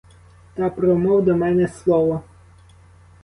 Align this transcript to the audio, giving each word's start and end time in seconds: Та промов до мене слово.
Та 0.55 0.69
промов 0.69 1.25
до 1.25 1.35
мене 1.35 1.67
слово. 1.67 2.21